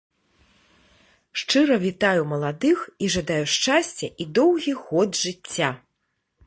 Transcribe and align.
Шчыра 1.41 1.77
вітаю 1.83 2.21
маладых 2.31 2.79
і 3.05 3.13
жадаю 3.17 3.45
шчасця 3.57 4.07
і 4.25 4.29
доўгіх 4.41 4.77
год 4.89 5.11
жыцця! 5.25 5.69